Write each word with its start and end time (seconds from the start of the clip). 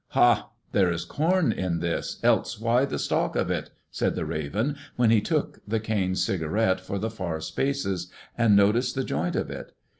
"Ha! 0.17 0.49
There 0.71 0.91
is 0.91 1.05
corn 1.05 1.51
in 1.51 1.77
this, 1.79 2.19
else 2.23 2.59
why 2.59 2.85
the 2.85 2.97
stalk 2.97 3.35
of 3.35 3.51
it?" 3.51 3.69
said 3.91 4.15
the 4.15 4.25
Raven, 4.25 4.75
when 4.95 5.11
he 5.11 5.21
took 5.21 5.59
the 5.67 5.79
cane 5.79 6.15
cigarette 6.15 6.81
of 6.89 7.01
the 7.01 7.11
far 7.11 7.39
spaces 7.39 8.09
and 8.35 8.55
noticed 8.55 8.95
the 8.95 9.03
joint 9.03 9.35
of 9.35 9.51
it. 9.51 9.73